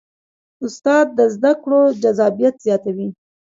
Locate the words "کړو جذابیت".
1.61-2.55